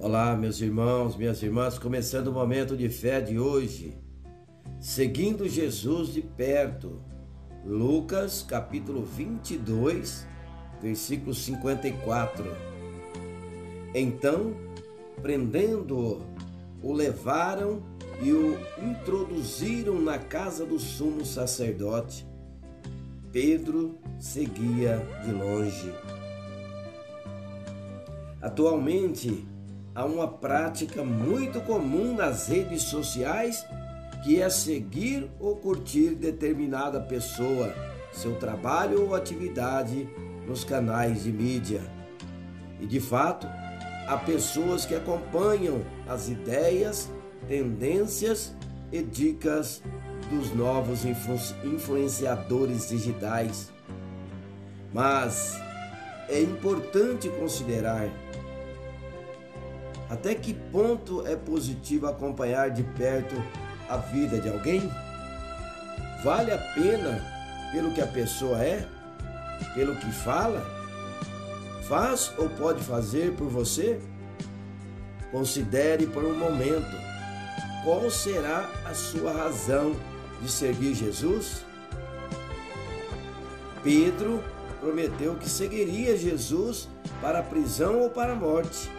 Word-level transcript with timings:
Olá, 0.00 0.36
meus 0.36 0.60
irmãos, 0.60 1.16
minhas 1.16 1.42
irmãs, 1.42 1.76
começando 1.76 2.28
o 2.28 2.32
momento 2.32 2.76
de 2.76 2.88
fé 2.88 3.20
de 3.20 3.36
hoje, 3.36 3.98
seguindo 4.78 5.48
Jesus 5.48 6.12
de 6.14 6.22
perto. 6.22 7.02
Lucas, 7.66 8.40
capítulo 8.40 9.02
22, 9.02 10.24
versículo 10.80 11.34
54. 11.34 12.44
Então, 13.92 14.54
prendendo-o, 15.20 16.22
o 16.80 16.92
levaram 16.92 17.82
e 18.22 18.30
o 18.30 18.56
introduziram 18.80 20.00
na 20.00 20.16
casa 20.16 20.64
do 20.64 20.78
sumo 20.78 21.26
sacerdote. 21.26 22.24
Pedro 23.32 23.98
seguia 24.20 25.04
de 25.24 25.32
longe. 25.32 25.92
Atualmente, 28.40 29.44
há 29.98 30.04
uma 30.04 30.28
prática 30.28 31.02
muito 31.02 31.60
comum 31.62 32.14
nas 32.14 32.46
redes 32.46 32.82
sociais 32.82 33.66
que 34.22 34.40
é 34.40 34.48
seguir 34.48 35.28
ou 35.40 35.56
curtir 35.56 36.10
determinada 36.10 37.00
pessoa, 37.00 37.74
seu 38.12 38.36
trabalho 38.36 39.08
ou 39.08 39.14
atividade 39.16 40.08
nos 40.46 40.62
canais 40.62 41.24
de 41.24 41.32
mídia. 41.32 41.80
E 42.78 42.86
de 42.86 43.00
fato, 43.00 43.48
há 44.06 44.16
pessoas 44.18 44.86
que 44.86 44.94
acompanham 44.94 45.82
as 46.08 46.28
ideias, 46.28 47.10
tendências 47.48 48.54
e 48.92 49.02
dicas 49.02 49.82
dos 50.30 50.54
novos 50.54 51.04
influ 51.04 51.34
influenciadores 51.64 52.88
digitais. 52.88 53.72
Mas 54.94 55.60
é 56.28 56.40
importante 56.40 57.28
considerar 57.30 58.08
até 60.08 60.34
que 60.34 60.54
ponto 60.54 61.26
é 61.26 61.36
positivo 61.36 62.06
acompanhar 62.06 62.70
de 62.70 62.82
perto 62.82 63.34
a 63.88 63.96
vida 63.96 64.40
de 64.40 64.48
alguém? 64.48 64.90
Vale 66.24 66.52
a 66.52 66.58
pena 66.58 67.24
pelo 67.72 67.92
que 67.92 68.00
a 68.00 68.06
pessoa 68.06 68.62
é? 68.62 68.86
Pelo 69.74 69.96
que 69.96 70.10
fala? 70.10 70.64
Faz 71.88 72.32
ou 72.38 72.48
pode 72.50 72.82
fazer 72.82 73.34
por 73.34 73.48
você? 73.48 74.00
Considere 75.30 76.06
por 76.06 76.24
um 76.24 76.36
momento 76.36 76.96
qual 77.84 78.10
será 78.10 78.68
a 78.84 78.94
sua 78.94 79.32
razão 79.32 79.94
de 80.42 80.50
seguir 80.50 80.94
Jesus? 80.94 81.64
Pedro 83.82 84.42
prometeu 84.80 85.34
que 85.36 85.48
seguiria 85.48 86.16
Jesus 86.16 86.88
para 87.20 87.38
a 87.38 87.42
prisão 87.42 88.00
ou 88.00 88.10
para 88.10 88.32
a 88.32 88.36
morte. 88.36 88.90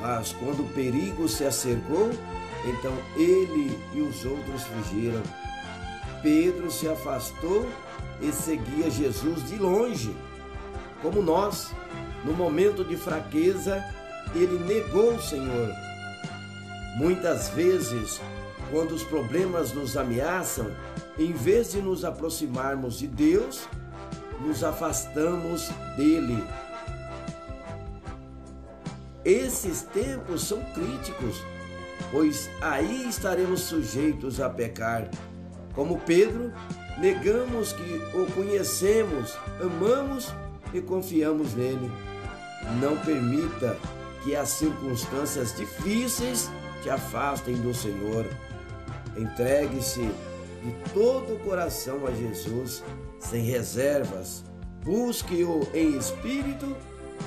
Mas 0.00 0.32
quando 0.32 0.62
o 0.62 0.68
perigo 0.68 1.28
se 1.28 1.44
acercou, 1.44 2.10
então 2.64 2.92
ele 3.16 3.78
e 3.92 4.00
os 4.00 4.24
outros 4.24 4.62
fugiram. 4.62 5.22
Pedro 6.22 6.70
se 6.70 6.88
afastou 6.88 7.68
e 8.20 8.32
seguia 8.32 8.90
Jesus 8.90 9.48
de 9.48 9.56
longe. 9.56 10.14
Como 11.02 11.22
nós, 11.22 11.74
no 12.24 12.32
momento 12.32 12.84
de 12.84 12.96
fraqueza, 12.96 13.82
ele 14.34 14.58
negou 14.64 15.14
o 15.14 15.22
Senhor. 15.22 15.70
Muitas 16.96 17.48
vezes, 17.50 18.20
quando 18.70 18.92
os 18.92 19.02
problemas 19.02 19.72
nos 19.72 19.96
ameaçam, 19.96 20.70
em 21.18 21.32
vez 21.32 21.72
de 21.72 21.80
nos 21.80 22.04
aproximarmos 22.04 22.98
de 22.98 23.06
Deus, 23.06 23.66
nos 24.40 24.62
afastamos 24.64 25.70
dele 25.96 26.42
esses 29.30 29.82
tempos 29.82 30.42
são 30.42 30.60
críticos, 30.74 31.40
pois 32.10 32.50
aí 32.60 33.08
estaremos 33.08 33.60
sujeitos 33.60 34.40
a 34.40 34.50
pecar. 34.50 35.08
Como 35.74 36.00
Pedro, 36.00 36.52
negamos 36.98 37.72
que 37.72 38.02
o 38.12 38.26
conhecemos, 38.32 39.36
amamos 39.60 40.34
e 40.74 40.80
confiamos 40.80 41.54
nele. 41.54 41.90
Não 42.80 42.96
permita 42.96 43.76
que 44.24 44.34
as 44.34 44.48
circunstâncias 44.48 45.56
difíceis 45.56 46.50
te 46.82 46.90
afastem 46.90 47.54
do 47.56 47.72
Senhor. 47.72 48.26
Entregue-se 49.16 50.00
de 50.00 50.72
todo 50.92 51.34
o 51.34 51.38
coração 51.38 52.06
a 52.06 52.10
Jesus, 52.10 52.82
sem 53.18 53.44
reservas. 53.44 54.44
Busque-o 54.84 55.68
em 55.72 55.96
espírito 55.96 56.76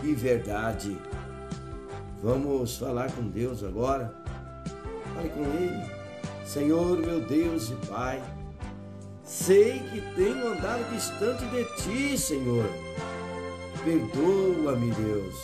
e 0.03 0.13
verdade. 0.13 0.97
Vamos 2.23 2.77
falar 2.77 3.11
com 3.11 3.27
Deus 3.27 3.65
agora. 3.65 4.15
Fale 5.13 5.27
com 5.27 5.41
Ele. 5.41 5.83
Senhor, 6.45 6.97
meu 6.97 7.19
Deus 7.19 7.69
e 7.69 7.75
Pai, 7.85 8.23
sei 9.25 9.79
que 9.79 9.99
tenho 10.15 10.53
andado 10.53 10.89
distante 10.89 11.43
de 11.47 11.65
Ti, 11.83 12.17
Senhor. 12.17 12.63
Perdoa-me, 13.83 14.91
Deus. 14.91 15.35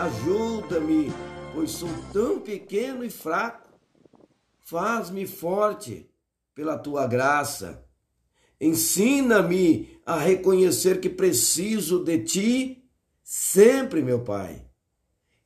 Ajuda-me, 0.00 1.12
pois 1.54 1.70
sou 1.70 1.88
tão 2.12 2.40
pequeno 2.40 3.04
e 3.04 3.10
fraco. 3.10 3.68
Faz-me 4.58 5.28
forte 5.28 6.10
pela 6.56 6.76
Tua 6.76 7.06
graça. 7.06 7.86
Ensina-me 8.60 9.96
a 10.04 10.18
reconhecer 10.18 10.98
que 10.98 11.08
preciso 11.08 12.02
de 12.02 12.18
Ti 12.24 12.84
sempre, 13.22 14.02
meu 14.02 14.24
Pai 14.24 14.69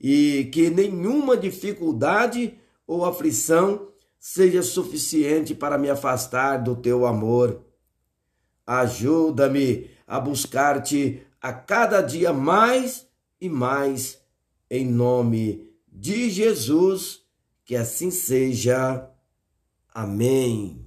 e 0.07 0.51
que 0.53 0.69
nenhuma 0.69 1.35
dificuldade 1.35 2.59
ou 2.87 3.07
aflição 3.07 3.89
seja 4.19 4.63
suficiente 4.63 5.55
para 5.55 5.79
me 5.79 5.89
afastar 5.89 6.59
do 6.59 6.77
teu 6.77 7.07
amor. 7.07 7.65
Ajuda-me 8.67 9.89
a 10.07 10.21
buscar-te 10.21 11.23
a 11.41 11.55
cada 11.55 12.03
dia 12.03 12.35
mais 12.35 13.07
e 13.41 13.49
mais, 13.49 14.21
em 14.71 14.85
nome 14.85 15.71
de 15.91 16.29
Jesus, 16.29 17.23
que 17.65 17.75
assim 17.75 18.11
seja. 18.11 19.09
Amém. 19.89 20.85